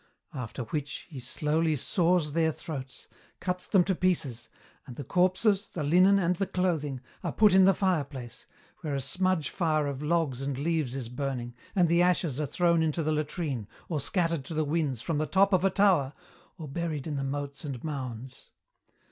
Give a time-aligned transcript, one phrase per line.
[0.33, 3.07] After which, he slowly saws their throats,
[3.39, 4.49] cuts them to pieces,
[4.87, 8.47] and the corpses, the linen and the clothing, are put in the fireplace,
[8.79, 12.81] where a smudge fire of logs and leaves is burning, and the ashes are thrown
[12.81, 16.13] into the latrine, or scattered to the winds from the top of a tower,
[16.57, 18.49] or buried in the moats and mounds.